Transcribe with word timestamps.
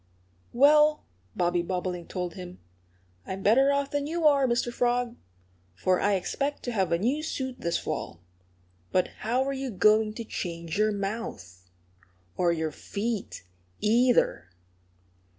"Well," 0.51 1.03
Bobby 1.35 1.61
Bobolink 1.61 2.07
told 2.09 2.33
him, 2.33 2.57
"I'm 3.27 3.43
better 3.43 3.71
off 3.71 3.91
than 3.91 4.07
you 4.07 4.25
are, 4.25 4.47
Mr. 4.47 4.73
Frog. 4.73 5.15
For 5.75 5.99
I 6.01 6.15
expect 6.15 6.63
to 6.63 6.71
have 6.71 6.91
a 6.91 6.97
new 6.97 7.21
suit 7.21 7.61
this 7.61 7.77
fall. 7.77 8.19
But 8.91 9.09
how 9.19 9.43
are 9.43 9.53
you 9.53 9.69
going 9.69 10.15
to 10.15 10.23
change 10.23 10.75
your 10.79 10.91
mouth 10.91 11.69
or 12.35 12.51
your 12.51 12.71
feet, 12.71 13.43
either?" 13.79 14.49